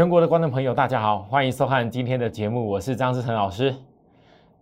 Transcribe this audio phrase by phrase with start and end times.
[0.00, 3.74] 全国的观众朋友，大家好，欢迎收看今天的节目，我是张志成老师。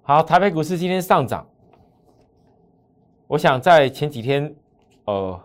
[0.02, 1.48] 好，台北股市今天上涨。
[3.28, 4.52] 我想在前几天，
[5.04, 5.40] 呃，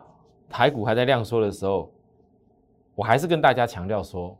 [0.49, 1.93] 台股还在量缩的时候，
[2.95, 4.35] 我还是跟大家强调说，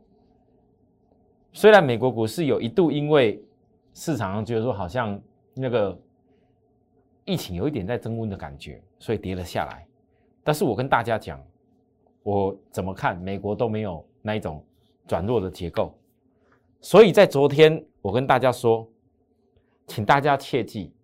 [1.52, 3.40] 虽然美国股市有一度因为
[3.92, 5.16] 市场上觉得说好像
[5.54, 5.96] 那个
[7.24, 9.86] 疫情有一点在增温的感觉，所以跌了下来，
[10.42, 11.40] 但是我跟大家讲，
[12.24, 14.60] 我怎么看美国都没有那一种。
[15.06, 15.96] 转弱的结构，
[16.80, 18.88] 所以在昨天我跟大家说，
[19.86, 20.94] 请大家切记，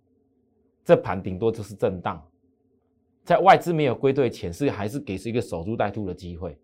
[0.84, 2.26] 这盘顶多就是震荡，
[3.24, 6.58] 在外资没有归队前，是还是给是一个守株待兔的机会。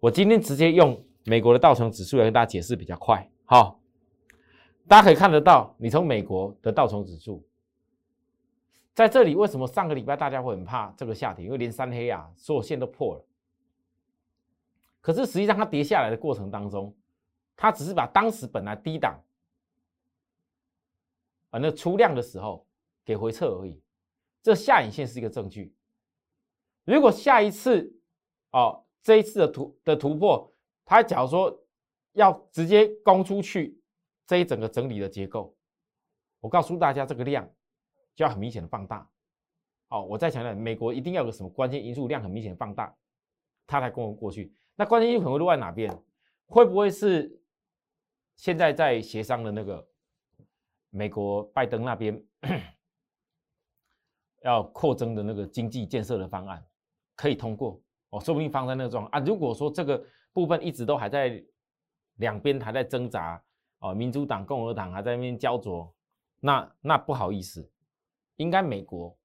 [0.00, 3.26] 我今天直接用美国的道琼指数来跟大家解释比较快。
[3.46, 3.80] 好，
[4.86, 7.42] 大家可以看得到，你从美国的道琼指数
[8.92, 11.44] 在这里，为什么上个礼拜大家会很怕这个下跌？
[11.44, 13.24] 因为连三黑啊，所有线都破了。
[15.06, 16.92] 可是实际上，它跌下来的过程当中，
[17.54, 19.22] 它只是把当时本来低档
[21.50, 22.66] 啊那出量的时候
[23.04, 23.80] 给回撤而已。
[24.42, 25.72] 这下影线是一个证据。
[26.84, 27.96] 如果下一次
[28.50, 30.52] 哦这一次的突的突破，
[30.84, 31.56] 它假如说
[32.14, 33.80] 要直接攻出去
[34.26, 35.56] 这一整个整理的结构，
[36.40, 37.48] 我告诉大家，这个量
[38.16, 39.08] 就要很明显的放大。
[39.86, 42.92] 哦，我再强调，美国一定要有个什么关键因素，量很明显的放大，
[43.68, 44.52] 它才攻过去。
[44.76, 45.90] 那关键因素可能落在哪边？
[46.46, 47.40] 会不会是
[48.36, 49.86] 现在在协商的那个
[50.90, 52.22] 美国拜登那边
[54.44, 56.64] 要扩增的那个经济建设的方案
[57.16, 57.80] 可以通过？
[58.10, 59.18] 哦，说不定放在那个状啊。
[59.18, 60.00] 如果说这个
[60.32, 61.44] 部分一直都还在
[62.18, 63.42] 两边还在挣扎，
[63.80, 65.92] 哦，民主党、共和党还在那边焦灼，
[66.38, 67.68] 那那不好意思，
[68.36, 69.18] 应该美国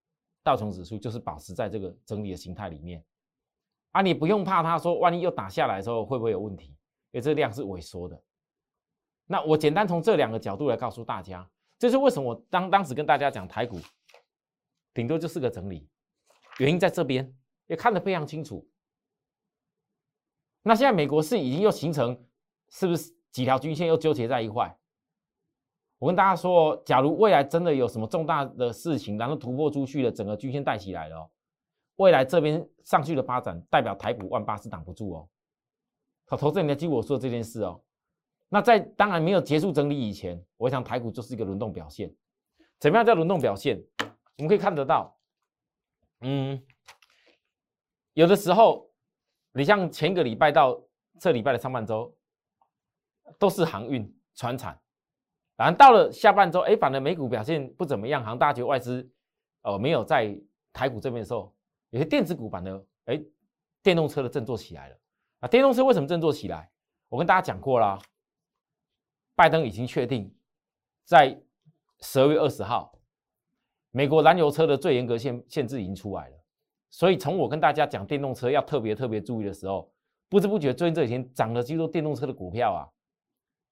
[0.43, 3.03] 道琼指数就是保持在这个整理的形态里面。
[3.91, 6.67] 啊，你不用怕，他说万一又打下来的时候会不会有问题？
[7.11, 8.21] 因为这量是萎缩的。
[9.25, 13.79] 那我简单从这两个角度来告诉大家，这是为什么我当当时跟大家讲台股
[14.93, 15.87] 顶多就是个整理，
[16.59, 17.33] 原因在这边
[17.67, 18.67] 也看得非常清楚。
[20.63, 22.25] 那现在美国是已经又形成，
[22.69, 24.77] 是不是几条均线又纠结在一块？
[25.97, 31.29] 我跟大家说，假如未来真的有什么重大的事情，然后突破出去了，整个均线带起来了。
[32.01, 35.29] 未来这边上去的发展，代表台股万八是挡不住哦。
[36.25, 37.79] 好，投资人要记我说这件事哦。
[38.49, 42.11] 那在当然没有结束整理以前，我想台股就是一个轮动表现。
[42.79, 43.79] 怎么样叫轮动表现？
[43.99, 45.15] 我们可以看得到，
[46.21, 46.59] 嗯，
[48.13, 48.89] 有的时候
[49.53, 50.81] 你像前个礼拜到
[51.19, 52.11] 这礼拜的上半周，
[53.37, 54.75] 都是航运、船产，
[55.55, 59.07] 然后到了下半周，哎，反而美股表现不怎么样，好像大家觉外资
[59.61, 60.35] 呃没有在
[60.73, 61.53] 台股这边的时候。
[61.91, 63.21] 有些电子股版的，哎，
[63.83, 64.97] 电动车的振作起来了
[65.41, 65.47] 啊！
[65.47, 66.69] 电动车为什么振作起来？
[67.09, 67.99] 我跟大家讲过啦，
[69.35, 70.33] 拜登已经确定
[71.03, 71.37] 在
[71.99, 72.97] 十二月二十号，
[73.91, 76.37] 美国燃油车的最严格限限制已经出来了。
[76.89, 79.91] 所以从我跟大家讲电动车要特别特别注意的时候，
[80.29, 82.87] 不知不觉最近这几天涨了几多电动车的股票啊！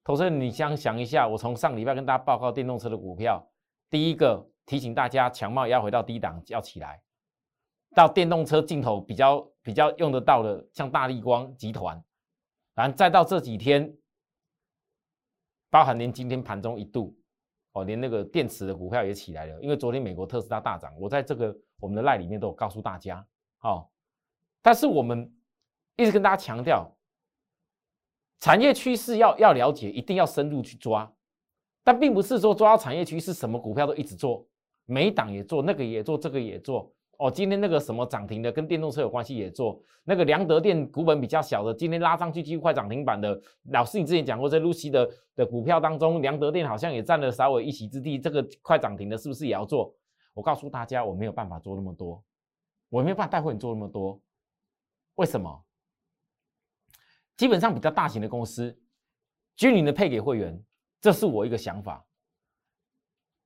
[0.03, 3.49] 投资人，你想想一下，我从上礼拜跟大家报告电动车的股票，
[3.89, 7.01] 第一个提醒大家，强茂要回到低档要起来。
[7.95, 12.01] 到电动车镜头比较比较用得到的，像大力光集团，
[12.75, 13.95] 然后再到这几天，
[15.69, 17.17] 包含连今天盘中一度，
[17.73, 23.25] 哦，连那个电池的股票也起来了，因为昨天美国特斯拉大涨，我在这个我们的赖里面都有告诉大家，
[23.61, 23.89] 哦，
[24.61, 25.31] 但是我们
[25.95, 26.95] 一直跟大家强调，
[28.39, 31.11] 产业趋势要要了解，一定要深入去抓，
[31.83, 34.47] 但并不是说抓到产业趋势，什么股票都一直做，
[34.85, 36.93] 每一档也做，那个也做，这个也做。
[37.19, 39.77] 哦，今天那个什么涨停的，跟电动车有关系也做。
[40.05, 43.37] 那个良德电股本比较小的，今天拉上去几乎快涨停板的。
[43.71, 48.17] 老师，你之前讲过，在露西的的股票当中，良德电好像也占了稍微一席之地。
[48.17, 49.93] 这个快涨停的，是不是也要做？
[50.33, 52.23] 我告诉大家，我没有办法做那么多，
[52.87, 54.21] 我没有办法带会你做那么多。
[55.15, 55.65] 为什么？
[57.35, 58.73] 基本上比较大型的公司，
[59.57, 60.57] 均匀的配给会员，
[61.01, 62.05] 这是我一个想法。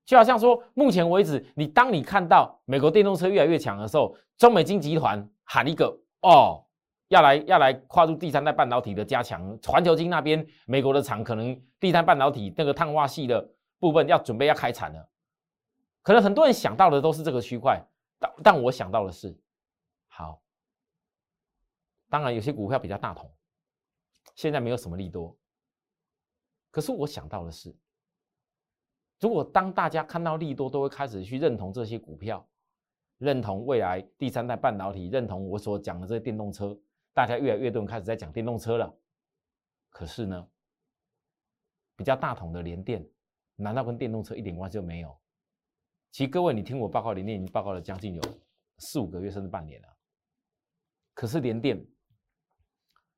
[0.06, 6.66] 就好像说，目前为止，你当你看到美国电动车越来越强的时候，中美金集团喊一个哦，
[7.08, 15.10] 要来要来跨入第三代半导体的加强，环球金那边美国的厂可能第三半导体那个碳化系的部分要准备要开产了，
[16.02, 17.82] 可能很多人想到的都是这个区块，
[18.20, 19.34] 但但我想到的是，
[20.08, 20.42] 好，
[22.10, 23.32] 当然有些股票比较大同，
[24.36, 25.34] 现在没有什么利多，
[26.72, 27.74] 可是我想到的是。
[29.24, 32.46] 如果当大家看到利多，都会开始去认同这些股票，
[33.20, 36.78] 认同未来第三代半导体，认同我所讲的这些电动车，
[37.14, 38.94] 大家越来越多人开始在讲电动车了。
[39.90, 40.46] 可是呢，
[41.96, 43.08] 比较大桶的联电，
[43.56, 45.18] 难道跟电动车一点关系都没有？
[46.12, 48.22] 其实各位，你听我报告，联电已经报告了将近有
[48.80, 49.88] 四五个月，甚至半年了。
[51.14, 51.82] 可是联电，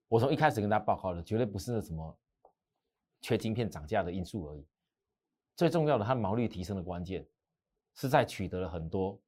[0.08, 2.16] 我从一开始跟大家报告的，绝对不是那什么
[3.22, 4.68] 缺晶片涨价的因素而已。
[5.56, 7.28] 最重要的，它毛利提升的关键，
[7.96, 9.22] 是在取得了很多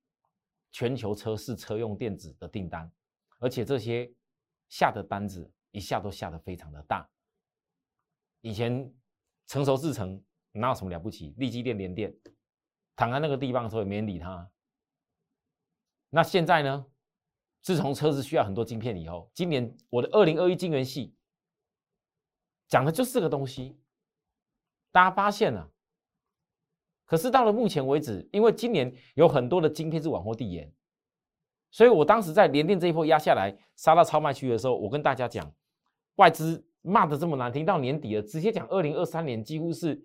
[0.71, 2.91] 全球车市车用电子的订单，
[3.39, 4.13] 而且这些
[4.69, 7.09] 下的单子一下都下得非常的大。
[8.41, 8.93] 以前
[9.45, 10.21] 成熟制成
[10.51, 11.33] 哪有什么了不起？
[11.37, 12.13] 立基电、联电
[12.95, 14.51] 躺在那个地方的时候也没人理他。
[16.09, 16.85] 那现在呢？
[17.61, 21.13] 自从车子需要很多晶片以后，今年我的二零二一晶圆系
[22.67, 23.77] 讲的就是这个东西。
[24.91, 25.69] 大家发现了？
[27.07, 30.71] 可是到了目前为止，因为今年有很多的晶片是往后递延，
[31.71, 35.51] 所以我当时在联电这一波压下来杀到超卖区的时候，我跟大家讲，
[36.17, 36.63] 外资。
[36.83, 40.01] 骂的这么难听，到年底了，直接讲二零二三年几乎是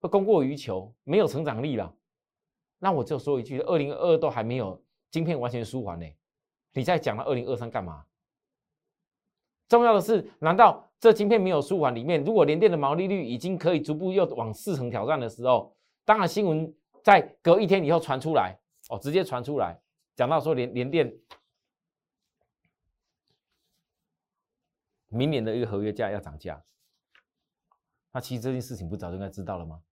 [0.00, 1.94] 供过于求，没有成长力了。
[2.78, 6.06] 那我就说一句，二零二二都还没有晶片完全舒缓呢，
[6.72, 8.06] 你再讲到二零二三干嘛？
[9.68, 11.94] 重要的是，难道这晶片没有舒缓？
[11.94, 18.58] 里面如果联电的毛利率已经可以逐步又往四成挑战的时候，当然新闻在隔一天以后传出来，
[18.88, 19.80] 哦，直接传出来，
[20.14, 21.12] 讲到说联联电。
[25.14, 26.64] 明年的一个合约价要涨价，
[28.12, 29.82] 那其实这件事情不早就应该知道了吗？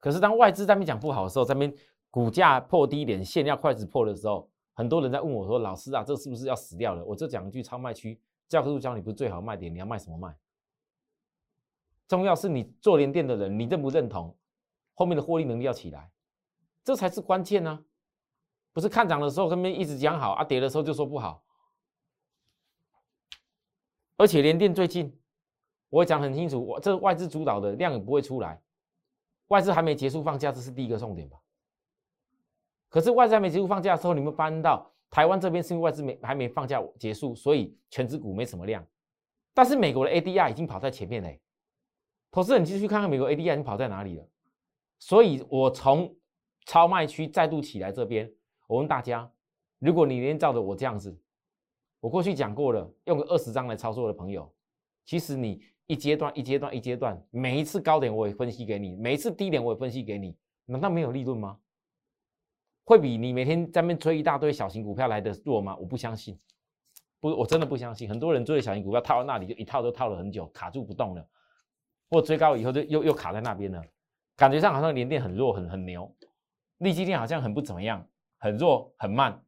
[0.00, 1.74] 可是当外资在那边讲不好的时候，在那边
[2.10, 8.18] 股价破低点，线要快始破的时候，很多人在问我说：“老师啊，这是不是要死掉了？”我就讲一句：超卖区
[8.48, 10.34] 教科书教你不是最好卖点，你要卖什么卖？
[12.06, 14.34] 重要是你做连电的人，你认不认同？
[14.98, 16.10] 后面的获利能力要起来，
[16.82, 17.84] 这才是关键呢。
[18.72, 21.44] 不是看涨的时候跟边一直讲好啊，跌的时候就说不好。
[24.16, 25.16] 而且联电最近，
[25.88, 28.60] 我会讲很清楚，我这外资主导的量也不会出来，
[29.46, 31.38] 外资还没结束放假，这是第一个重点吧。
[32.88, 38.84] 可是外资还没结束放假的时候，你们翻到台湾这边是因为外资没还没放假结束，所以全指股没什么量。
[39.54, 41.40] 但是美国的 ADR 已经跑在前面嘞，
[42.32, 44.28] 投资人继续看看美国 ADR 已经跑在哪里了。
[44.98, 46.14] 所以我从
[46.66, 48.30] 超卖区再度起来这边，
[48.66, 49.30] 我问大家，
[49.78, 51.18] 如果你连照着我这样子。
[52.00, 54.48] 我过去讲过了，用个二十张来操作的朋友，
[55.04, 60.36] 其实你一阶段一阶段一阶段，每一次高点我也分析给你，每一次低点我也分析给你，
[60.66, 61.58] 难道没有利润吗？
[62.84, 65.76] 会比你每天在那边追一大堆小型股票来的弱吗？
[65.76, 66.38] 我不相信，
[67.18, 68.08] 不，我真的不相信。
[68.08, 71.28] 很多人追小型股票套到那里，就一套都套了很久，卡住不动了，
[72.10, 73.82] 或追高以后就又又卡在那边了，
[74.38, 76.14] 感觉上好像连电很弱，很很牛，
[76.76, 79.44] 利基电好像很不怎么样，很弱很慢。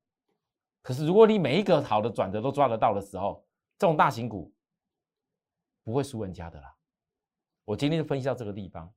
[0.82, 3.46] 可是，如果你每一个好的转折都抓得到的时候，
[3.78, 4.52] 这种大型股
[5.84, 6.74] 不会输人家的啦。
[7.64, 8.92] 我今天就分析到这个地方，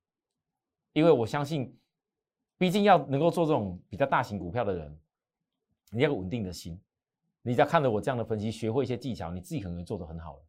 [0.94, 1.78] 因为我相信，
[2.58, 5.00] 毕竟要能够做这种比较大型股票的人，
[5.92, 6.82] 你要稳定的心。
[7.44, 10.42] 你只要看着我这样的分析，学会一些技巧，你自己可能做得很好了。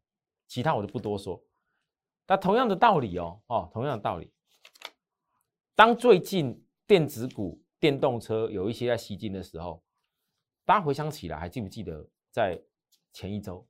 [0.47, 1.39] 其他我就不多说。
[2.27, 4.33] 那同样的道理哦，哦，同样的道理，
[5.75, 9.83] 当最近电子股、电动车有一些在吸金的时候。
[10.67, 12.59] 大家回想起来，还记不记得在
[13.13, 13.69] 前一周，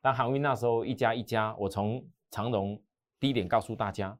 [0.00, 2.82] 当航运那时候一家一家，我从长荣
[3.20, 4.18] 低点告诉大家，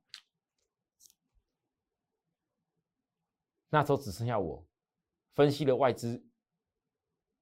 [3.68, 4.64] 那时候只剩下我
[5.35, 6.25] 分析了外资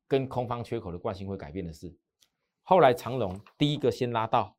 [0.09, 1.95] 跟空方缺口的惯性会改变的事。
[2.63, 4.57] 后来长荣第一个先拉到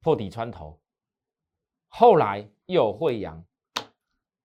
[0.00, 0.78] 破底穿头，
[1.88, 3.44] 后来又惠阳，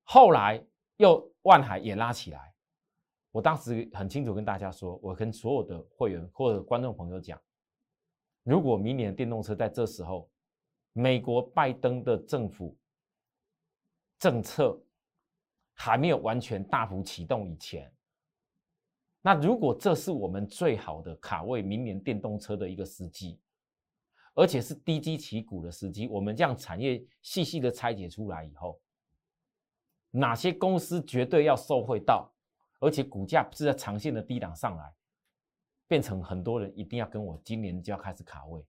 [0.03, 0.63] 后来
[0.97, 2.53] 又万海也拉起来。
[3.31, 7.39] 我当时很清楚跟大家说，我跟所有的会员或者观众朋友讲，
[8.43, 10.29] 如果明年电动车在这时候，
[10.93, 12.77] 美国拜登的政府
[14.19, 14.79] 政策
[15.73, 17.91] 还没有完全大幅启动以前，
[19.21, 23.39] 那如果这是我们最好的卡位明年电动车的一个时机，
[24.35, 28.79] 而且是低基起股的时机，我们这样产业细细的拆解出来以后，
[30.11, 32.31] 哪些公司绝对要受惠到？
[32.79, 34.93] 而且股价是在长线的低档上来，
[35.87, 38.61] 变成很多人一定要跟我今年就要开始卡位，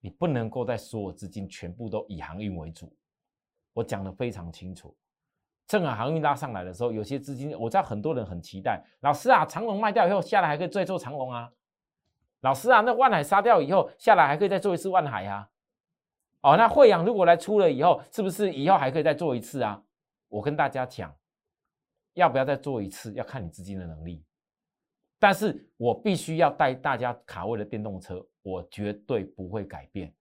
[0.00, 2.94] 你不能够在所有资金全部都以航运为主。
[3.72, 4.94] 我讲的非常清楚，
[5.66, 8.84] 正好航运拉上来的时候，有些资金我知道很多人很期待。
[9.00, 11.50] 老师啊，长龙卖掉以后下来还可以再做长龙啊。
[12.40, 15.48] 老师啊，那万海杀掉以后下来还可以再做一次万海啊。
[16.42, 19.82] 哦，那惠阳如果来出了以后，是不是以后还可以再做一次啊？
[20.28, 21.14] 我跟大家讲。
[22.14, 23.12] 要不要再做一次？
[23.14, 24.24] 要看你资金的能力。
[25.20, 30.12] 但是我必须要带大家卡位的电动车，我绝对不会改变。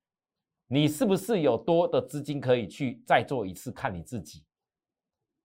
[0.67, 3.71] 你是不是有多的资金可以去再做一次？
[3.71, 4.45] 看你自己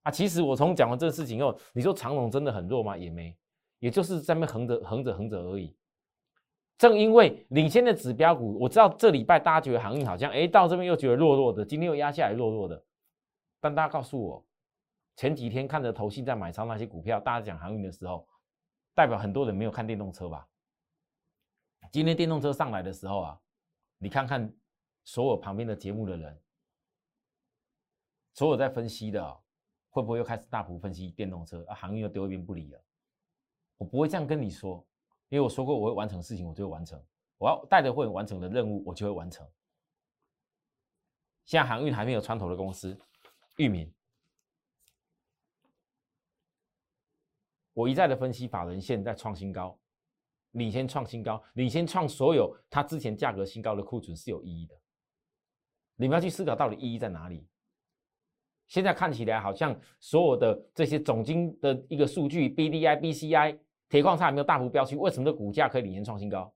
[0.03, 0.11] 啊。
[0.11, 2.99] 其实我从讲完这个事情以后，你说长龙真的很弱吗？
[2.99, 3.35] 也没，
[3.79, 5.75] 也就是在那横着横着横着而已。
[6.79, 12.85] 正因为领先的指标股，我知道这礼拜大家觉得航运好像，哎，到这边又觉得弱弱的，今天又压下来弱弱的。
[13.61, 14.45] 但大家告诉我，
[15.15, 18.27] 前几天看着投信在买超那些股票，大家讲航运的时候，
[18.95, 20.49] 代表很多人没有看电动车吧？
[21.93, 23.41] 今天电动车上来的时候啊，
[23.99, 24.53] 你看看
[25.05, 26.43] 所有旁边的节目的人，
[28.35, 29.41] 所有在分析的，
[29.91, 31.75] 会不会又开始大幅分析电动车啊？
[31.77, 32.85] 航运又丢一边不理了？
[33.77, 34.85] 我不会这样跟你说。
[35.33, 36.99] 因为我说过我会完成事情，我就会完成；
[37.39, 39.49] 我要带着会完成的任务，我就会完成。
[41.47, 42.95] 像航运还没有穿透的公司，
[43.57, 43.91] 域名，
[47.73, 49.81] 我一再的分析，法人现在创新高，
[50.51, 54.79] 领先创新高，领先创所有它之前价格新高的库存是有意义的。
[55.97, 57.49] 你们要去思考到底意义在哪里？
[58.67, 63.59] 现在看起来好像所有的这些总金的一个数据，B D I、B C I。
[63.93, 64.99] 铁矿砂有没有大幅飙升？
[64.99, 66.51] 为什么的股价可以领先创新高？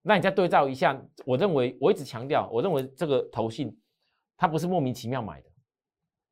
[0.00, 3.76] 那你再对照一下，我认为我一直强调，我认为这个投信
[4.36, 5.50] 它不是莫名其妙买的，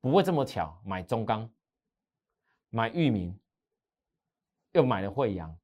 [0.00, 1.52] 不会这么巧买中钢、
[2.70, 3.36] 买裕民，
[4.70, 5.58] 又买了惠阳，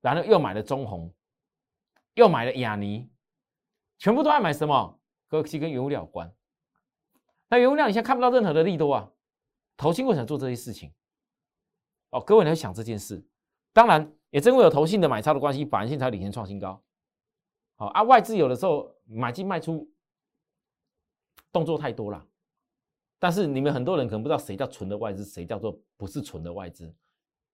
[0.00, 1.12] 然后又买了中红，
[2.14, 3.10] 又买了亚尼，
[3.98, 4.96] 全部都爱买什么？
[5.26, 6.32] 科技跟原物料有关。
[7.48, 9.10] 那原物料你现在看不到任何的利多啊，
[9.76, 10.94] 投信为什么做这些事情？
[12.10, 13.24] 哦，各位你要想这件事，
[13.72, 16.82] 当然也正因为有投信的买超的关系，反而性才领先创新高。
[17.76, 19.90] 好啊，外资有的时候买进卖出
[21.52, 22.26] 动作太多了，
[23.18, 26.94] 但是你们很多人可能不知道谁叫纯的外资，谁叫做不是纯的外资，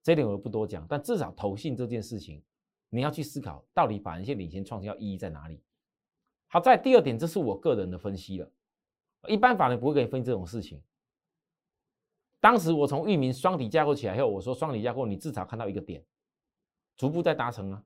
[0.02, 0.86] 这点我就不多讲。
[0.88, 2.42] 但至少投信这件事情，
[2.88, 5.62] 你要去思考，到底反而性领先创新高意义在哪里？
[6.48, 8.50] 好在第二点，这是我个人的分析了，
[9.28, 10.82] 一般法人不会给你分析这种事情。
[12.40, 16.04] 当时我从域名双底架构起来后，我说双底架构你至少看到一个点，
[16.96, 17.82] 逐步在达成啊。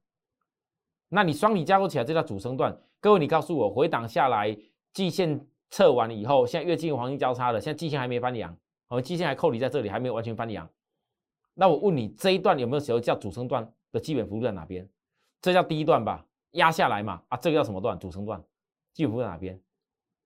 [1.08, 2.78] 那你双底架构起来，这叫主升段。
[3.00, 4.56] 各位，你告诉我，回档下来，
[4.92, 8.56] 季线测完了以后，现在越近黄金交叉了，现在季线还没翻阳，
[8.88, 10.68] 哦，季线还扣底在这里，还没有完全翻阳。
[11.54, 14.88] 那我问你，这一段有没有时候叫主升段的基本幅度在哪边？
[15.40, 17.22] 这叫第一段吧，压下来嘛。
[17.28, 17.98] 啊，这个叫什么段？
[17.98, 18.42] 主升段，
[18.92, 19.60] 基本幅度在哪边？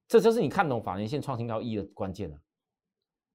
[0.07, 2.37] 这就是你看懂法人线创新高一的关键了。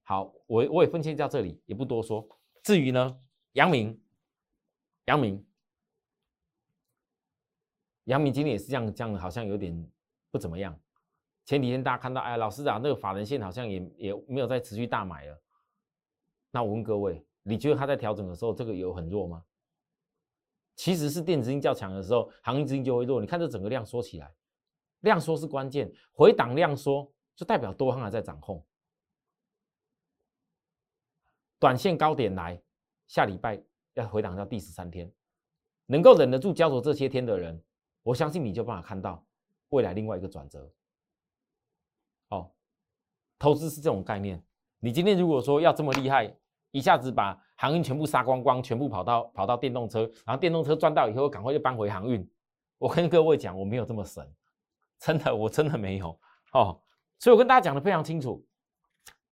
[0.10, 2.28] 好，我我也分析到这里，也不多说。
[2.64, 3.16] 至于呢，
[3.52, 4.02] 杨明，
[5.06, 5.46] 杨明，
[8.06, 9.88] 杨明今天也是这样，这样好像有点
[10.32, 10.76] 不怎么样。
[11.46, 15.40] 前几天大家看到，哎，老师啊，那个法人线好像也也没有再持续大买了。
[16.50, 19.46] 那我问各位，你觉得他在调整的时候，这个有很弱吗？
[20.76, 23.22] 其实是电子音较强的时候，行业资金就会弱。
[23.22, 24.34] 你看这整个量缩起来，
[25.02, 28.66] 量缩是关键，回档量缩就代表多方还在掌控。
[31.60, 32.60] 短线高点来，
[33.08, 33.62] 下礼拜
[33.96, 35.12] 要回档到第十三天，
[35.86, 37.62] 能够忍得住焦灼这些天的人，
[38.02, 39.22] 我相信你就办法看到
[39.70, 40.72] 未来另外一个转折。
[42.30, 42.50] 哦，
[43.38, 44.42] 投资是这种概念。
[44.80, 46.34] 你今天如果说要这么厉害，
[46.72, 52.26] 一下子把航运全部杀光光，全部跑到跑到电动车，然后电动车赚到以后，赶快就搬回航运。
[52.78, 54.26] 我跟各位讲，我没有这么神，
[54.98, 56.18] 真的，我真的没有。
[56.54, 56.82] 哦，
[57.20, 58.48] 所以我跟大家讲的非常清楚，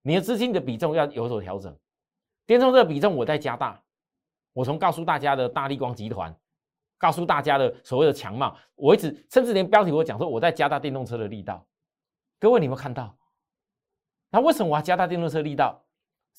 [0.02, 1.74] 你的资金的比重要有所调整。
[2.48, 3.84] 电动车的比重我在加大，
[4.54, 6.34] 我从告诉大家的大力光集团，
[6.98, 11.68] 告诉大家的所谓的强貌，我一直甚至连标题我讲说我在加大电动车的力道。
[12.40, 13.16] 各位，你们看到？
[14.30, 15.84] 那为什么我要加大电动车力道？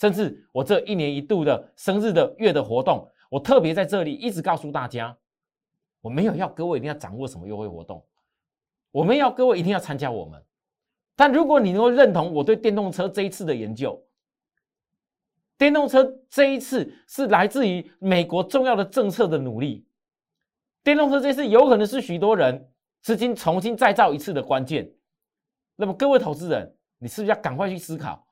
[0.01, 5.15] 甚至我这一年一度的生日的月的活动，我特别在这里一直告诉大家，
[6.01, 8.03] 我没有要各位一定要掌握什么优惠活动，
[8.93, 10.43] 我们要各位一定要参加我们。
[11.17, 14.01] 但如果你能够认同我对电动车这一次的研究，
[15.59, 19.85] 电动车这一次是来自于美国重要的政策的努力。
[20.85, 22.73] 电动车这次有可能是许多人
[23.03, 24.89] 资金重新再造一次的关键。
[25.75, 28.25] 那么各位投资人，你是不是要赶快去思考？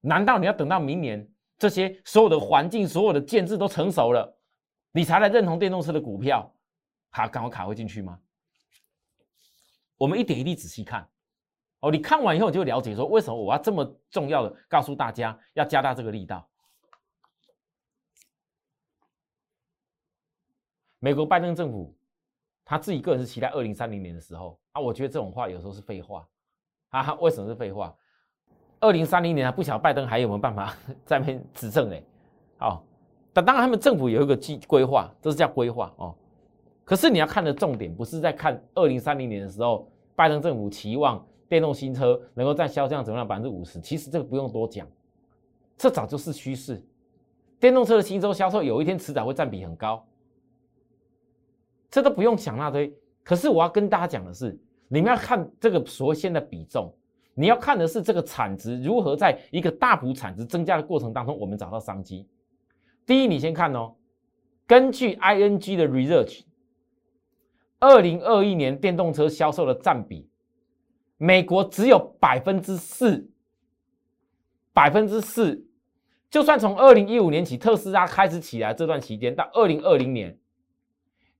[0.00, 4.38] 难道你要等到明年这些所有的环境、所有的建制都成熟了，
[4.92, 6.48] 你才来认同电动车的股票？
[7.10, 8.18] 好，赶快卡回进去吗？
[9.96, 11.08] 我们一点一滴仔细看。
[11.80, 16.48] 哦，你看完以后你就了解说，为什么我要这么重要的告诉大家要加大这个力道。
[20.98, 21.94] 美国拜登政府
[22.64, 26.26] 他自己个人是期待二零三零年的时候啊，我觉得这种话有时候是废话
[26.88, 27.14] 啊。
[27.20, 27.94] 为什么是废话？
[28.80, 32.02] 二零三零年啊，不晓得拜登还有没有办法 在那边执政嘞？
[32.58, 32.82] 好，
[33.32, 36.16] 但当然他们政府有一个计规划，这是叫规划哦。
[36.84, 39.86] 可是你要看的重点不是在看二零三零年的时候。
[40.16, 44.86] 拜登政府期望电动新车能够占销量总量百分之五十，其实这个不用多讲，
[45.76, 46.82] 这早就是趋势。
[47.58, 50.06] 电动车的新车销售有一天迟早会占比很高，
[51.90, 52.94] 这都不用想那堆。
[53.22, 56.94] 可是我要跟大家讲的是，你们要看这个所谓现在比重，
[57.34, 62.28] 你要看的是这个产值如何在一个大幅产值增加的过程当中，我们找到商机。
[63.06, 63.94] 第一，你先看哦，
[64.66, 66.42] 根据 ING 的 research，
[67.78, 70.28] 二零二一年电动车销售的占比，
[71.18, 73.28] 美国只有百分之四，
[74.72, 75.66] 百分之四。
[76.28, 80.36] 就算从二零一五年起特斯拉开始起来这段期间，到二零二零年，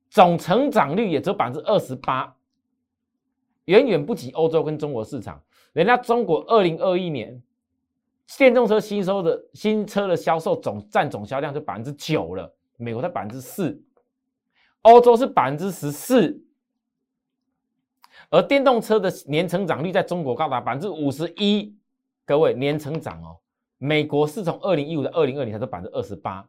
[0.09, 2.35] 总成长率也只有百分之二十八，
[3.67, 5.43] 远远不及欧洲跟中国市场。
[5.73, 7.43] 人家中国二零二一年
[8.39, 13.79] 电动车新收的新车的销售总占总销量就百分之九了，美国才百分之四，
[14.83, 16.41] 欧洲是百分之十四，
[18.31, 21.77] 而电动车的年成长率在中国高达百分之五十一。
[22.25, 23.39] 各位，年成长哦。
[23.79, 26.49] 美国是从二零一五到二零二零才是百分之二十八，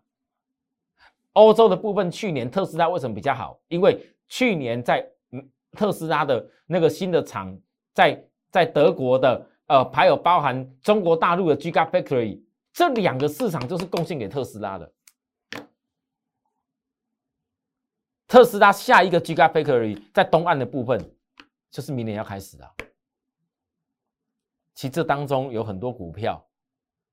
[1.34, 3.60] 欧洲的部分去年特斯拉为什么比较好？
[3.68, 5.06] 因为去年在
[5.74, 7.56] 特斯拉的那个新的厂
[7.94, 12.42] 在在德国的呃，还有包含中国大陆的 Gigafactory
[12.72, 14.92] 这两个市场就是贡献给特斯拉的。
[18.26, 21.12] 特斯拉下一个 Gigafactory 在东岸的部分
[21.70, 22.76] 就是明年要开始了。
[24.74, 26.44] 其实这当中有很多股票。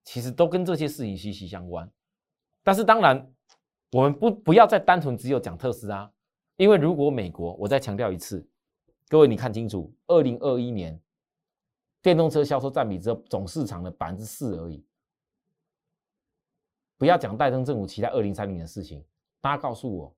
[0.06, 1.90] 其实都跟这些事情息息相关，
[2.62, 3.34] 但是当然，
[3.90, 6.12] 我们不不要再单纯只有讲特斯拉，
[6.56, 8.46] 因为如果美国，我再强调一次，
[9.08, 11.00] 各位你看清楚，二零二一年
[12.02, 14.84] 电动车销售占比只有总市场的百分之四而已。
[16.98, 19.02] 不要讲拜登政府期待二零三零的事情，
[19.40, 20.14] 大家告诉我，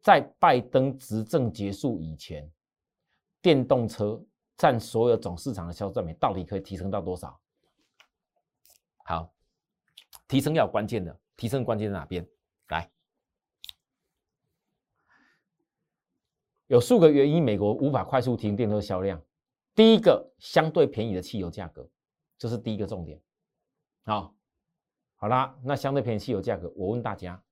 [0.00, 2.48] 在拜登执政结束以前，
[3.44, 4.24] 电动车
[4.56, 7.38] 占所有总市场的销售占比到底可以提升到多少？
[9.04, 9.34] 好，
[10.26, 12.26] 提升要关键的，提升关键在哪边？
[12.68, 12.90] 来，
[16.68, 19.22] 有数个原因，美国无法快速提升电动车销量。
[19.74, 21.86] 第一个，相对便宜的汽油价格，
[22.38, 23.20] 这是第一个重点。
[24.04, 24.34] 好，
[25.16, 27.44] 好啦，那相对便宜汽油价格，我问大家，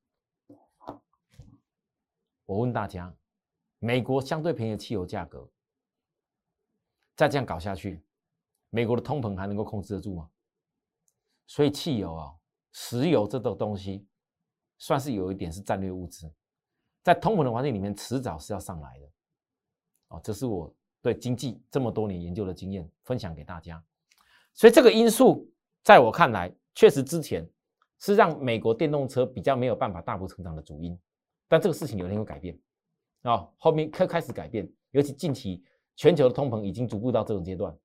[2.47, 3.15] 我问大家，
[3.77, 5.47] 美国相对便宜的汽油价格，
[7.15, 8.03] 再这样搞下去，
[8.69, 10.29] 美国的通膨还能够控制得住吗？
[11.45, 12.33] 所以汽油啊，
[12.71, 14.07] 石油这种东西，
[14.77, 16.31] 算是有一点是战略物资，
[17.03, 19.11] 在通膨的环境里面，迟早是要上来的。
[20.07, 23.83] 哦，这是我对经济这么多年研究的经验，分享给大家。
[24.53, 25.51] 所以这个因素，
[25.83, 27.47] 在我看来，确实之前
[27.99, 30.97] 是让美国电动车比较没有办法大幅成长的主因。
[31.47, 32.57] 但这个事情有一天会改变
[33.23, 35.63] 啊，后面开开始改变，尤其近期
[35.95, 37.77] 全球的通膨已经逐步到这种阶段。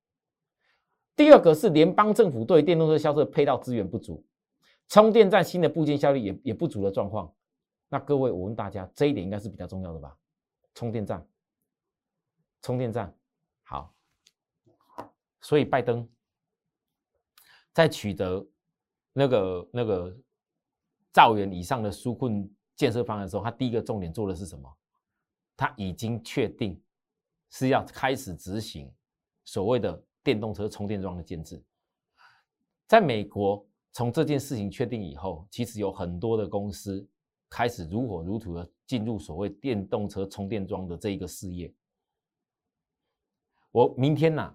[1.17, 4.25] 第二个是联邦政府对电动车销售配套资源不足，
[4.89, 7.35] 充电站新的部件效率也也不足的状况。
[7.89, 10.17] 那各位，我问大家，这一点应该是比较重要的吧？
[10.75, 11.27] 充电站，
[12.63, 13.13] 充电站，
[13.65, 13.95] 好。
[15.41, 16.09] 所以拜登
[17.73, 18.47] 在取得
[19.13, 20.17] 那个那个
[21.13, 24.73] 兆元以上的纾困建设方案的时候，他第一个重点做的是什么？
[25.57, 26.81] 他已经确定
[27.51, 28.93] 是要开始执行
[29.45, 30.03] 所谓的。
[30.25, 31.65] 电动车充电桩的建制，
[32.87, 37.09] 在美国，从这件事情确定以后，其实有很多的公司
[37.49, 41.73] 开始如火如荼的进入所谓电动车充电桩的这一个事业。
[43.71, 44.55] 我明天呢，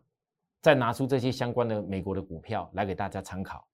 [0.62, 3.68] 再拿出这些相关的美国的股票来给大家参考。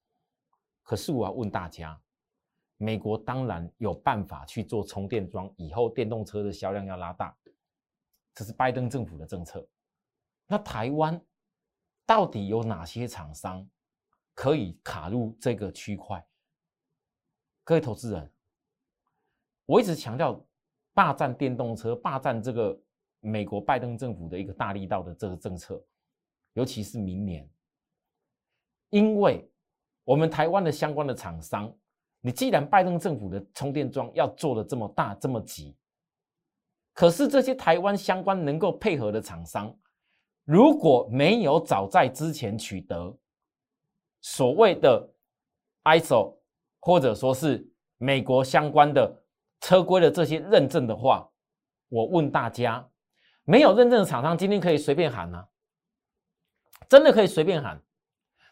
[0.83, 1.99] 可是我要问大家，
[2.77, 7.35] 美国当然有办法去做充电桩，以后电动车的销量要拉大，
[8.39, 9.67] 这是拜登政府的政策。
[10.47, 11.21] 那台湾？
[12.05, 13.69] 到底有哪些厂商
[14.33, 16.25] 可以卡入这个区块？
[17.65, 18.31] 各位投资人，
[19.65, 20.41] 我一直强调
[20.93, 22.81] 霸占电动车、霸占这个
[23.19, 25.85] 美国拜登政府的一个大力道的这个政策，
[26.53, 27.47] 尤其是明年，
[28.89, 29.51] 因为
[30.05, 31.71] 我们台湾的相关的厂商，
[32.21, 35.77] 你既然拜登政府的充电桩要做的这么大、这么急，
[36.99, 39.73] 可是这些台湾相关能够配合的厂商。
[40.43, 43.17] 如果没有早在之前取得
[44.19, 45.09] 所谓的
[45.85, 46.35] ISO
[46.81, 47.65] 或者说是
[47.99, 49.23] 美国相关的
[49.61, 51.25] 车规的这些认证的话，
[51.87, 52.85] 我问大家，
[53.45, 55.47] 没有认证的厂商今天可以随便喊吗？
[56.89, 57.81] 真的可以随便喊？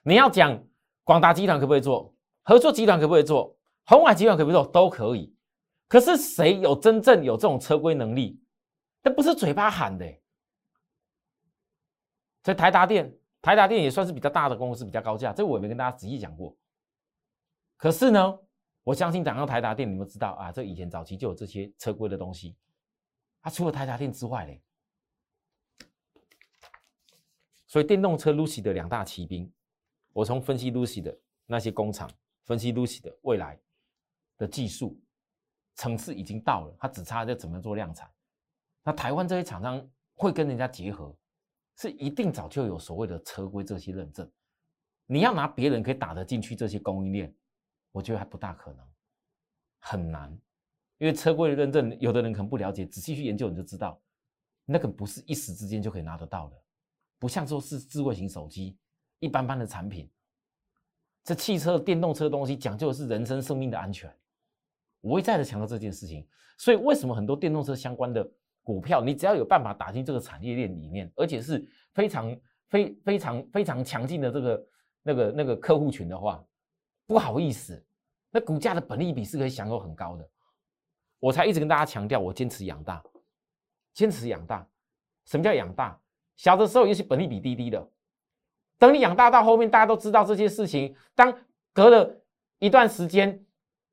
[0.04, 0.58] 你要讲
[1.04, 2.16] 广达集团可不可以做？
[2.44, 3.58] 合作集团可不可以做？
[3.88, 4.72] 红海集团可不可以做？
[4.72, 5.37] 都可以。
[5.88, 8.42] 可是谁有真正有这种车规能力？
[9.04, 10.06] 那不是嘴巴喊的。
[12.44, 16.56] 所以台达电，台达电也算是比较大的公司，比较高价，这我也没跟大家仔细讲过。
[17.78, 18.40] 可是呢，
[18.84, 22.56] 我相信讲到台达电，你们知道啊，这以前早期就有这些车规的东西。
[23.42, 24.62] 它除了台达电之外嘞，
[27.66, 29.50] 所以电动车 Lucy 的两大骑兵，
[30.12, 32.10] 我从分析 Lucy 的那些工厂，
[32.44, 33.58] 分析 Lucy 的未来
[34.38, 35.00] 的技术
[35.78, 38.08] 层次已经到了，它只差在怎么做量产。
[38.84, 41.18] 那台湾这些厂商会跟人家结合，
[41.78, 44.30] 是一定早就有所谓的车规这些认证。
[45.06, 47.34] 你要拿别人可以打得进去这些供应链。
[47.94, 48.86] 我觉得还不大可能，
[49.80, 50.32] 很难，
[51.00, 54.00] 因为车规的认证，有的人可能不了解，仔细去研究你就知道，
[54.66, 56.64] 那个不是一时之间就可以拿得到的，
[57.18, 58.78] 不像说是智慧型手机，
[59.20, 60.12] 一般般的产品，
[61.24, 64.16] 这汽车、电动车东西讲究的是人身生命的安全，
[65.02, 68.30] 我一再的强调这件事情，所以为什么很多电动车相关的
[68.64, 72.38] 股票，你只要有办法打进这个产业链里面，而且是非常
[72.70, 74.68] 非非常非常强劲的这个
[75.04, 76.44] 那个那个客户群的话，
[77.06, 77.84] 不好意思。
[78.30, 80.30] 那股价的本利比是可以享有很高的，
[81.20, 83.02] 我才一直跟大家强调，我坚持养大，
[83.94, 84.68] 坚持养大。
[85.26, 85.98] 什么叫养大？
[86.36, 87.90] 小的时候也许本利比低低的，
[88.78, 90.94] 等你养大到后面，大家都知道这些事情。
[91.16, 91.34] 当
[91.74, 92.22] 隔了
[92.60, 93.44] 一段时间，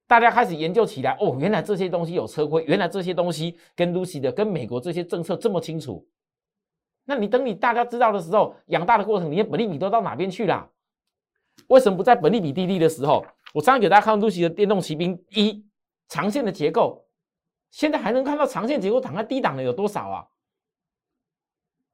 [0.06, 6.06] 大家开始研究起来，哦，原来这些东西有车规，原来这些东西跟 Lucy 的、跟美国这些政策这么清楚。
[7.04, 10.70] 那你等你大家知道的时候，养大的过程，你的本利比都到哪边去了？
[11.68, 13.24] 为什么不在本利比低低的时候？
[13.52, 15.64] 我上次给大家看露西的电动骑兵一
[16.08, 17.06] 长线的结构，
[17.70, 20.26] 现在还能看到长线结构躺在低档的有多少啊？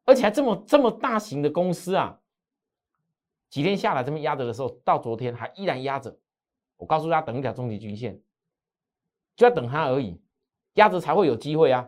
[0.04, 2.18] 而且还这么这么大型的公司啊，
[3.48, 6.18] 几天下来这么压着的时候，到昨天还依然压着。
[6.80, 8.18] 我告诉大家，等一条中级均线，
[9.36, 10.18] 就要等它而已，
[10.74, 11.86] 压着才会有机会啊！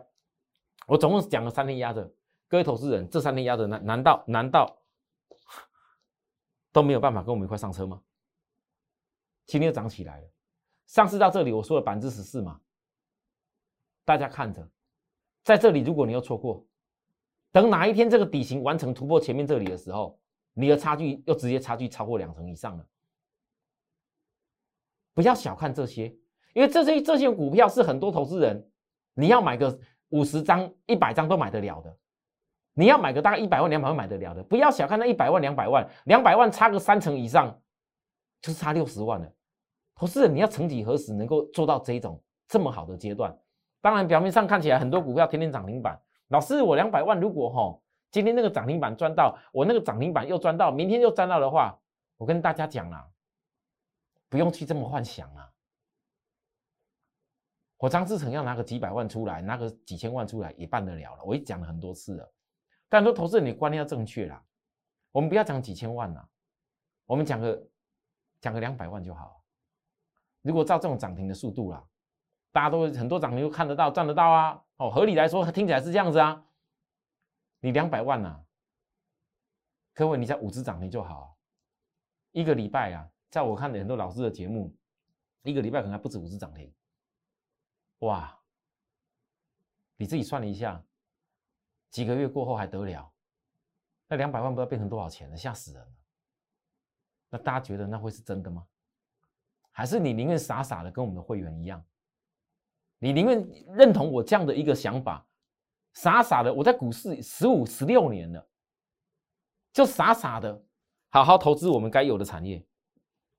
[0.85, 2.13] 我总共讲了三天压着，
[2.47, 4.77] 各位投资人，这三天压着难难道难道
[6.71, 8.03] 都没有办法跟我们一块上车吗？
[9.47, 10.27] 今天又涨起来了，
[10.85, 12.61] 上市到这里，我说了百分之十四嘛，
[14.05, 14.69] 大家看着，
[15.43, 16.63] 在这里，如果你又错过，
[17.51, 20.19] 等哪一天这个底型完成突破前面这里的时候，
[20.53, 22.87] 你的差距又直接差距超过两成以上了。
[25.13, 26.07] 不要小看这些，
[26.53, 28.67] 因为这些这些股票是很多投资人，
[29.13, 31.97] 你要买个五十张、一百张都买得了的，
[32.73, 37.59] 你要买个大概一百万、两百万买得了的，不要小看那一百万、两百万，两百万差个三成以上。
[38.41, 39.31] 就是差六十万了，
[39.95, 43.33] 投资人你要曾几何时能够做到这种这么好的阶段？
[43.79, 45.97] 当然表面上看起来很多股票天天涨停板，
[46.27, 47.79] 老师我两百万如果哈
[48.11, 51.73] 今天那个涨停板赚到，我那个涨停板又赚到，明天又赚到的话，
[52.17, 53.07] 我跟大家讲啦，
[54.33, 55.53] 不用去这么幻想啊。
[57.77, 62.33] 我张志成要拿个几百万出来，拿个几千万出来也办得了了，我已讲了很多次了。
[62.89, 64.43] 但说投资人你观念要正确啦，
[65.11, 66.27] 我们不要讲几千万啦，
[67.05, 67.69] 我们讲个。
[68.41, 69.41] 讲个两百万就好。
[70.41, 71.87] 如果照这种涨停的速度啦，
[72.51, 74.61] 大家都很多涨停都看得到、赚得到啊。
[74.75, 76.43] 哦，合理来说听起来是这样子啊。
[77.61, 78.43] 你两百万呐，
[79.93, 81.37] 各位你在五只涨停就好。
[82.31, 84.71] 一个礼拜啊，在我看的很多老师的节目，
[85.41, 86.71] 一个礼拜可能还不止五次涨停。
[88.01, 88.39] 哇，
[89.97, 90.79] 你自己算了一下，
[91.89, 93.11] 几个月过后还得了？
[94.07, 95.91] 那两百万不知道变成多少钱了，吓死人了。
[97.31, 98.67] 那大家觉得那会是真的吗？
[99.71, 101.83] 还是你宁愿傻傻的跟我们的会员一样？
[102.99, 105.25] 你宁愿认同我这样的一个想法，
[105.93, 108.47] 傻傻的我在股市十五十六年了，
[109.71, 110.63] 就傻傻的
[111.09, 112.63] 好好投资我们该有的产业。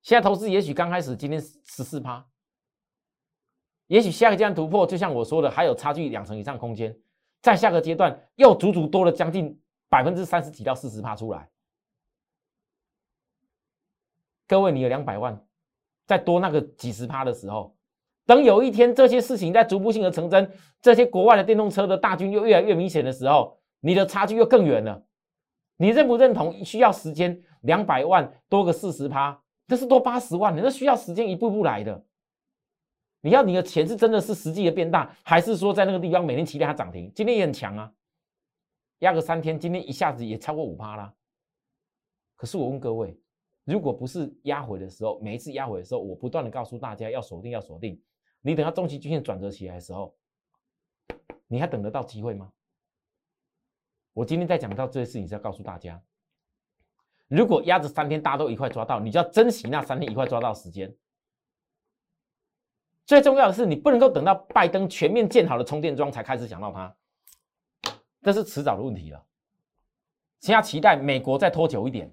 [0.04, 2.22] 现在投资也许刚开始，今天十四趴，
[3.86, 6.94] 也许下个阶段突破，就像我说的，还有差距两成以上空间。
[7.40, 11.48] 在下个阶段又足足多了将近百分之三十几到四十趴出来。
[14.46, 15.42] 各位，你有两百万，
[16.06, 17.74] 再多那个几十趴的时候，
[18.26, 25.02] 等有一天这些事情在逐步性的成真，这些国外的电动车的大军又越来越明显的时候，你的差距又更远了。
[25.78, 26.62] 你认不认同？
[26.62, 32.04] 需要时间，两百万多个四十趴，这是多八十万，你这需要时间一步步来的。
[33.20, 37.10] 你要你的钱是真的是实际的变大，还是说在那个地方每天期待它涨停？
[37.14, 37.92] 今天也很强啊，
[38.98, 41.14] 压个三天，今天一下子也超过五趴啦。
[42.36, 43.18] 可是我问各位。
[43.64, 47.98] 如果不是压回的时候，每一次压回的时候，我不断的告诉大家要锁定，要锁定。
[48.42, 50.14] 你等到中期均线转折起来的时候，
[51.46, 52.52] 你还等得到机会吗？
[54.12, 55.98] 我今天在讲到这些事情是要告诉大家，
[57.28, 60.94] 如果压着三天大家都一块抓到，你就要珍惜那三天一块抓到时间。
[63.06, 66.96] 最重要的是，你不能够等到拜登全面建好了充电桩才开始想到它，
[68.22, 69.22] 这是迟早的问题了。
[70.40, 72.10] 现在期待美国再拖久一点，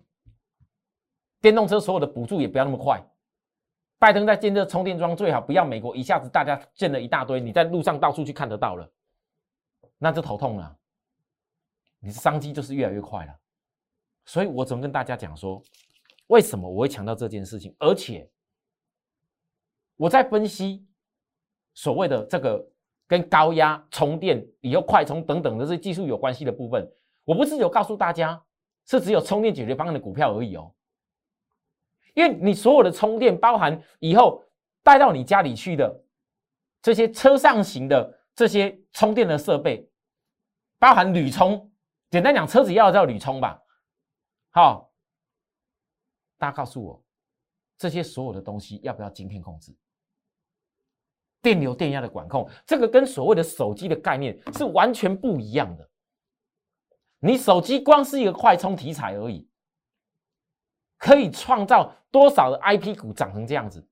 [1.39, 3.01] 电动车所有的补助也不要那么快。
[3.99, 8.89] 拜登在建设充电桩，最好不要美国一下子大家建了一大堆，你在路上到处去看得到了，
[9.97, 10.77] 那就头痛了。
[11.99, 13.39] 你的商机就是越来越快了。
[14.31, 15.61] 所以我总跟大家讲说，
[16.27, 18.25] 为什么我会强调这件事情，而且
[19.97, 20.87] 我在分析
[21.73, 22.65] 所谓的这个
[23.05, 26.89] 跟高压充电、以后快充等等的这技术有关系的部分。
[27.25, 28.41] 我不是有告诉大家
[28.85, 30.73] 是只有充电解决方案的股票而已哦，
[32.13, 34.45] 因为你所有的充电包含以后
[34.81, 36.03] 带到你家里去的
[36.81, 39.85] 这些车上型的这些充电的设备，
[40.79, 41.69] 包含铝充，
[42.09, 43.61] 简单讲，车子要叫铝充吧。
[44.51, 44.91] 好，
[46.37, 47.03] 大家告诉我，
[47.77, 49.75] 这些所有的东西要不要晶片控制？
[51.41, 55.89] 电流电压的管控，这个跟所谓的手机的概念是完全不一样的。
[57.19, 59.49] 你手机光是一个快充题材而已，
[60.97, 63.87] 可以创造多少的 IP 股涨成这样子？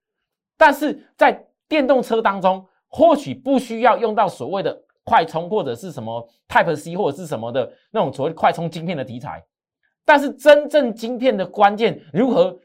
[0.58, 9.44] 但是在电动车当中，或许不需要用到所谓的快充或者是什么 Type C 或者是什么的那种所谓快充晶片的题材，
[10.10, 12.60] 但是真正晶片的关键如何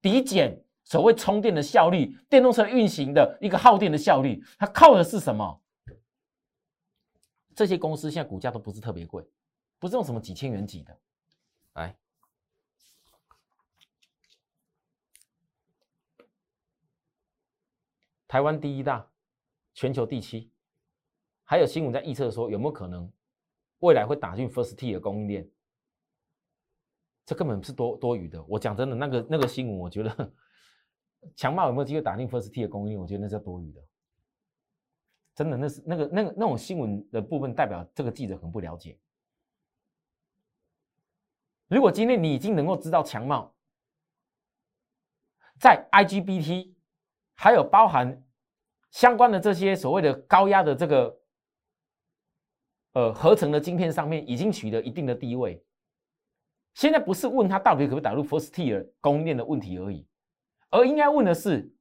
[0.00, 5.60] 抵减所谓充电的效率、电动车运行的一个耗电的效率，它靠的是什么？
[7.54, 9.22] 这些公司现在股价都不是特别贵。
[9.78, 10.98] 不是用什么几千元几的，
[11.74, 11.94] 来，
[18.26, 19.06] 台湾第一大，
[19.74, 20.50] 全球第七，
[21.44, 23.12] 还有新闻在预测说有没有可能
[23.80, 25.46] 未来会打进 First T 的供应链？
[27.30, 28.44] 这根本是多多余的。
[28.48, 30.32] 我讲真的，那个那个新闻，我觉得
[31.36, 33.00] 强茂有没有机会打进 First T 的供应链？
[33.00, 33.80] 我觉得那是多余的。
[35.36, 38.98] 真的，那是那个那个那种新闻的部分，代表这个记者很不了解。
[41.68, 43.54] 如果今天你已经能够知道强茂
[45.56, 46.74] 在 IGBT，
[47.36, 48.24] 还有包含
[48.90, 51.20] 相关的这些所谓的高压的这个
[52.94, 55.64] 呃合成的晶片上面已经取得一定的地位，
[56.74, 60.06] 现在不是问他到底可不可以打入 First Tier 供应链的问题而已，
[60.70, 61.74] 而应该问的是，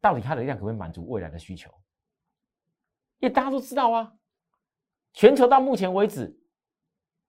[0.00, 1.70] 到底它的量可不可以满足未来的需求？
[3.18, 4.14] 因为大家都知道啊，
[5.12, 6.38] 全球到目前为止。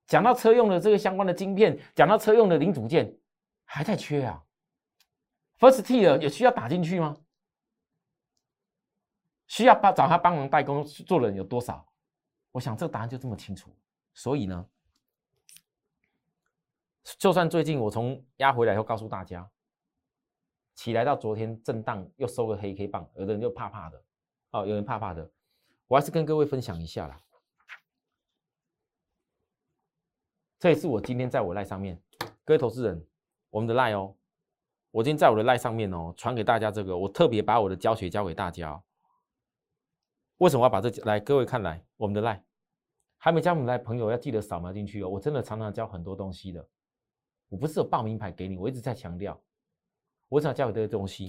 [0.06, 3.14] 讲到车用的这个相关的晶片，讲到车用的零组件，
[3.66, 4.42] 还在缺啊。
[5.58, 7.14] First Tier 也需要打进去吗？
[9.46, 11.86] 需要帮找他帮忙代工做的人有多少？
[12.52, 13.70] 我想这个答案就这么清楚。
[14.14, 14.66] 所以呢，
[17.18, 19.50] 就算最近我从压回来以后告诉大家，
[20.74, 24.04] 起来到昨天震荡又收个黑 K 棒，有的人就怕怕的，
[24.50, 25.30] 哦，有人怕怕的，
[25.86, 27.20] 我还是跟各位分享一下啦。
[30.58, 32.02] 这也是我今天在我赖上面，
[32.44, 33.06] 各位投资人，
[33.50, 34.16] 我们的赖哦，
[34.90, 38.82] 我今天在我的赖上面哦，传给大家这个，我特别把我的教学教给大家。
[40.38, 41.18] 为什么要把这来？
[41.18, 42.44] 各位看来，我们的赖
[43.16, 45.08] 还没加我们赖朋友要记得扫描进去哦。
[45.08, 46.68] 我真的常常教很多东西的，
[47.48, 49.40] 我不是有报名牌给你，我一直在强调，
[50.28, 51.28] 我想教给这个东西。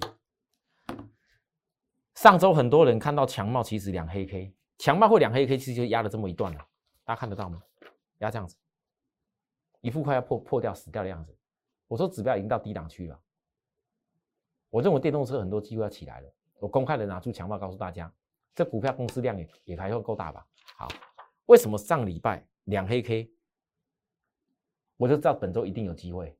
[2.15, 6.60] 上周很多人看到强茂其实两黑 K，强茂或两黑 K 其实就压了这么一段了，
[7.05, 7.63] 大家看得到吗？
[8.17, 8.58] 压这样子。
[9.79, 11.34] 一副快要破破掉死掉的样子，
[11.88, 13.17] 我说指标已经到低档区了。
[14.69, 16.29] 我认为电动车很多机会要起来了。
[16.60, 18.13] 我公开的拿出强报告诉大家，
[18.53, 20.45] 这股票公司量也也还会够大吧？
[20.75, 20.89] 好，
[21.45, 23.32] 为什么上礼拜两黑 K，
[24.99, 26.38] 我就知道本周一定有机会。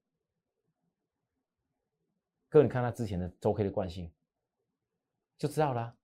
[2.50, 4.12] 各位，你看它之前的周 K 的惯性，
[5.38, 5.96] 就知道了。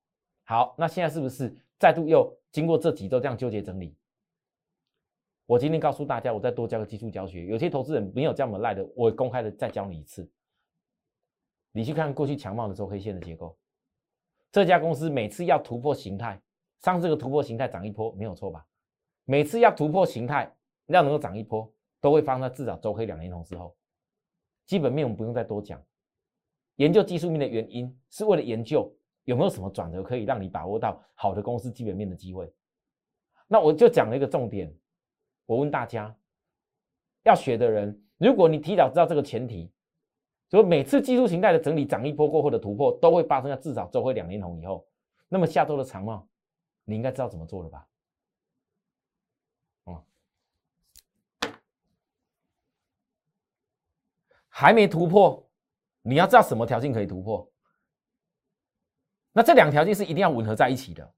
[0.45, 3.93] 好，那现在是不是再度又经过这几周这样纠结整理？
[5.45, 7.45] 我今天告诉大家，我再多教个技术教学。
[7.47, 10.31] 有些投资人没有这么赖的，我公开的再教你一次。
[11.73, 13.57] 你去看过去强茂的周黑线的结构，
[14.49, 16.41] 这家公司每次要突破形态，
[16.79, 18.65] 上这个突破形态涨一波没有错吧？
[19.25, 21.69] 每次要突破形态，要能够涨一波，
[22.05, 23.75] 都会发生在至少周黑两年红之后。
[24.67, 25.83] 基本面我们不用再多讲，
[26.75, 32.53] 研究技术面的原因是为了研究有没有什么转折可以让你把握到好的公司基本面的机会。
[33.47, 34.71] 那我就讲了一个重点。
[35.47, 36.15] 我问大家，
[37.23, 39.71] 要学的人，如果你提早知道这个前提，
[40.47, 44.87] 所以每次技术形态的整理涨一波过后的突破，都会发生在至少周会两年红以后，
[45.27, 46.27] 那么下周的长帽，
[46.83, 47.87] 你应该知道怎么做了吧？
[54.57, 55.45] 还没突破，
[56.01, 57.45] 你要知道什么条件可以突破？
[59.33, 61.13] 那这两条件是一定要吻合在一起的。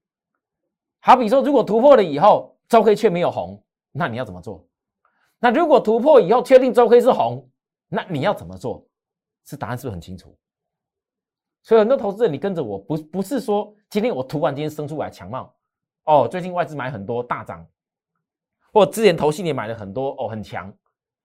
[0.98, 3.64] 好比说，如果突破了以后，周黑却没有红。
[3.92, 4.66] 那你要怎么做？
[5.38, 7.48] 那如果突破以后确定周 K 是红，
[7.86, 8.84] 那你要怎么做？
[9.44, 10.36] 是答案是不是很清楚？
[11.62, 15.54] 所以很多投资人，你跟着我不不是说今天我突然间生出来强貌
[16.06, 17.64] 哦，最近外资买很多大涨，
[18.72, 20.76] 或之前投信也买了很多哦很强，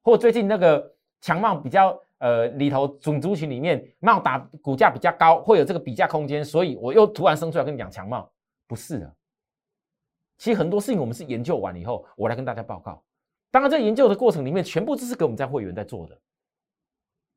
[0.03, 0.92] 或最近那个
[1.23, 8.29] 强貌比较呃里头种族群里面茂打股价比较高，会有这个比价空间，所以我又突然生出来跟你讲强貌，
[8.67, 9.15] 不是的。
[10.37, 13.01] 其实很多事情我们是研究完以后，我来跟大家报告。
[13.49, 16.19] 当然，在研究的过程里面，全部都是给我们在会员在做的。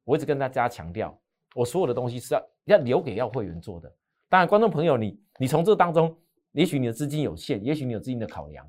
[0.02, 1.16] 我一直跟大家强调，
[1.54, 3.88] 我所有的东西是要要留给要会员做的。
[4.28, 6.12] 当然，观众朋友，你你从这当中，
[6.50, 8.68] 也许你的资金有限，也许你有资金的考量，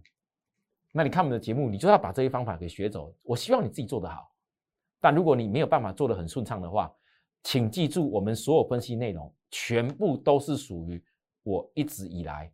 [0.92, 3.12] 那你看我们的节目，你就要把这些方法给学走。
[3.24, 4.32] 我希望你自己做得好。
[5.00, 6.94] 但如果你没有办法做得很顺畅的话，
[7.44, 11.04] 请记住，我们所有分析内容全部都是属于
[11.44, 12.52] 我一直以来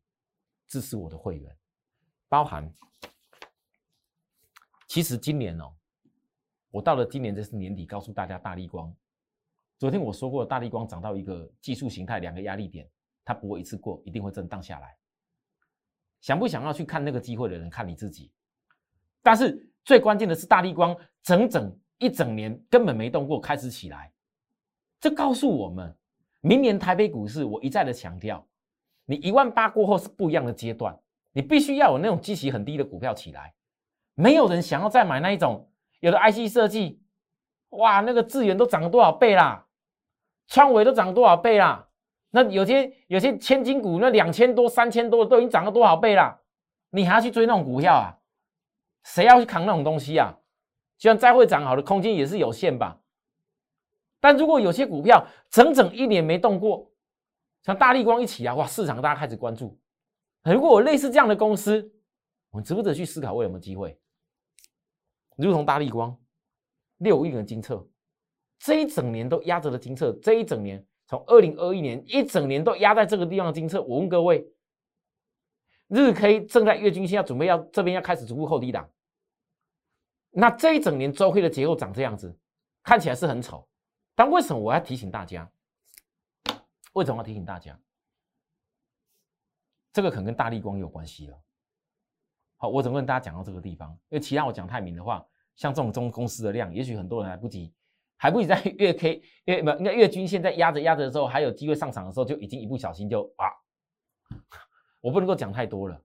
[0.68, 1.58] 支持我的会员，
[2.28, 2.72] 包含。
[4.88, 5.74] 其实今年哦，
[6.70, 8.94] 我到了今年这是年底，告诉大家大力光。
[9.80, 12.88] 昨天我说过，大力光涨到一个技术形态两个压力点，
[13.26, 14.96] 它不会一次过，一定会震荡下来。
[16.22, 18.32] 想不想要去看那个机会的人，看你自己。
[19.24, 24.12] 但是最关键的是，大力光整整一整年根本没动过，开始起来，
[25.00, 25.96] 这告诉我们，
[26.42, 28.46] 明年台北股市，我一再的强调，
[29.06, 30.98] 你一万八过后是不一样的阶段，
[31.32, 33.54] 你必须要有那种基期很低的股票起来。
[34.16, 37.02] 没有人想要再买那一种，有的 IC 设计，
[37.70, 39.66] 哇，那个资源都涨了多少倍啦，
[40.48, 41.88] 创维都涨了多少倍啦，
[42.32, 46.40] 那有些有些千金股，那两千多、三千多都已经涨了多少倍啦，
[46.92, 48.20] 你还要去追那种股票啊？
[49.04, 50.38] 谁要去扛那种东西啊？
[51.04, 52.98] 就算再会涨好的空间也是有限吧。
[54.22, 56.90] 但如果有些股票整整一年没动过，
[57.62, 59.78] 像大力光一起啊，哇，市场大家开始关注。
[60.46, 61.92] 如果我类似这样的公司，
[62.52, 64.00] 我值不值得去思考，我有没有机会？
[65.36, 66.18] 如同大力光
[67.00, 67.86] 六亿元金测，
[68.60, 73.82] 这一整年都压着的金测，这一整年从二零二一年一整年都压在这个地方的金测。
[73.82, 74.50] 我问各位，
[75.90, 78.90] 日 K 正在月均线要准备要这边要开始逐步后低档，
[80.36, 82.36] 那这一整年周黑的结构长这样子，
[82.82, 83.68] 看起来是很丑。
[84.16, 85.50] 但为什么我要提醒大家？
[86.94, 87.80] 为什么要提醒大家？
[89.92, 91.40] 这个可能跟大力光有关系了。
[92.58, 93.92] 好，我怎么跟大家讲到这个地方？
[94.10, 95.24] 因为其他我讲太明的话，
[95.56, 97.72] 像这种中公司的量，也许很多人来不及，
[98.18, 103.50] 还不及在 月 K 月不应该月均线在压着压着的时候，还有机会上涨的时候，就已经一不小心就啊，
[105.00, 106.02] 我不能够讲太多了，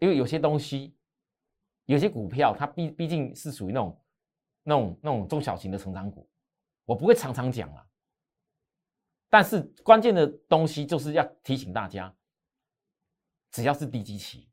[0.00, 0.96] 因为有些东西，
[1.88, 4.04] 有些股票它毕毕竟是属于那种
[4.62, 6.28] 那种那种中小型的成长股，
[6.84, 7.86] 我不会常常讲啊。
[9.30, 12.14] 但是关键的东西就是要提醒大家，
[13.52, 14.50] 只要是低基期。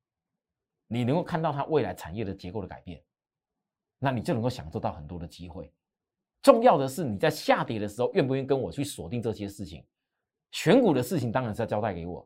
[0.88, 3.04] 你能够看到它未来产业的结构的改变，
[4.00, 5.74] 那你就能够享受到很多的机会。
[6.41, 9.86] 重要的是你在下跌的时候，愿不愿意跟我去锁定这些事情？
[10.52, 12.26] 选股的事情当然是要交代给我，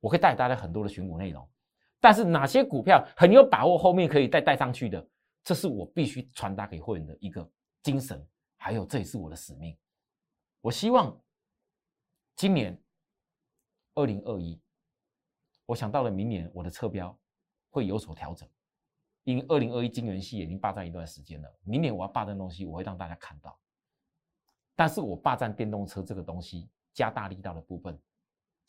[0.00, 1.48] 我可以带大家很多的选股内容。
[2.06, 5.04] 但是哪些股票很有把握后面可以再带上去的，
[5.42, 7.50] 这是我必须传达给会员的一个
[7.82, 8.24] 精神，
[8.56, 9.76] 还有这也是我的使命。
[10.60, 11.20] 我希望
[12.36, 12.80] 今年
[13.94, 14.56] 二零二一，
[15.64, 17.18] 我想到了明年我的车标。
[17.70, 18.48] 会有所调整，
[19.24, 21.58] 因为二零二一金元系已经霸占一段时间了。
[21.64, 23.58] 明年我要霸占东西，我会让大家看到。
[24.76, 28.00] 但是我霸占电动车这个东西，加大力道的部分，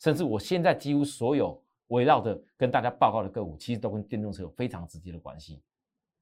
[0.00, 5.62] 甚至我现在几乎所有围绕着跟大家报告的个股，其实都跟电动车有非常直接的关系。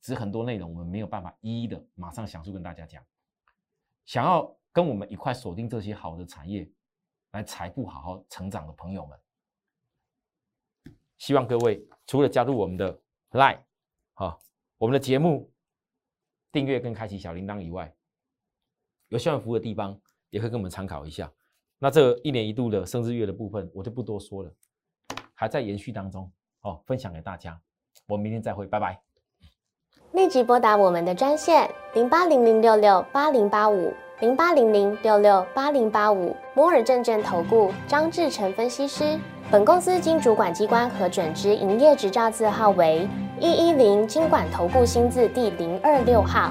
[0.00, 3.04] 只是很多内容我们没有办法一一的马上详述跟大家讲。
[4.04, 6.70] 想要跟我们一块锁定这些好的产业，
[7.32, 9.18] 来财富好好成长的朋友们。
[11.18, 13.00] 希望各位除了加入我们的
[13.30, 13.60] Line，
[14.12, 14.40] 好，
[14.78, 15.50] 我们的节目
[16.52, 17.92] 订阅跟开启小铃铛以外，
[19.08, 20.00] 有需要服务的地方
[20.30, 21.32] 也可以跟我们参考一下。
[21.78, 24.54] 那这一年一度的生日月的部分，我就不多说了，
[25.36, 26.28] 还在延续当中，
[26.62, 27.56] 哦，分享给大家。
[28.08, 28.98] 我们明天再会，拜拜。
[30.12, 39.18] 立即拨打我们的专线零八零零六六八零八五零八零零六六八零八五摩尔证券投顾张志成分析师。
[39.50, 43.06] 本公司经主管机关核准之营业执照字号为
[43.38, 46.50] 一一零金管投顾新字第零二六号。